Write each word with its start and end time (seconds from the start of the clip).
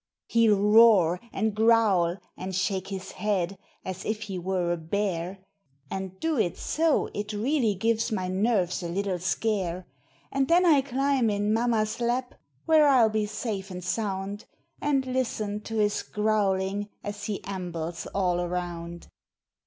He'll 0.29 0.57
roar 0.59 1.19
and 1.31 1.53
growl 1.53 2.17
and 2.35 2.55
shake 2.55 2.87
his 2.87 3.11
head 3.11 3.59
as 3.85 4.03
if 4.03 4.23
he 4.23 4.39
were 4.39 4.71
a 4.71 4.77
bear, 4.77 5.45
And 5.91 6.19
do 6.19 6.39
it 6.39 6.57
so 6.57 7.11
it 7.13 7.33
really 7.33 7.75
gives 7.75 8.11
my 8.11 8.27
nerves 8.27 8.81
a 8.81 8.89
little 8.89 9.19
scare; 9.19 9.85
And 10.31 10.47
then 10.47 10.65
I 10.65 10.81
climb 10.81 11.29
in 11.29 11.53
mamma's 11.53 12.01
lap, 12.01 12.33
where 12.65 12.87
I'll 12.87 13.09
be 13.09 13.27
safe 13.27 13.69
and 13.69 13.83
sound, 13.83 14.45
And 14.81 15.05
listen 15.05 15.61
to 15.65 15.75
his 15.75 16.01
growling 16.01 16.89
as 17.03 17.25
he 17.25 17.43
ambles 17.43 18.07
all 18.07 18.41
around. 18.41 19.07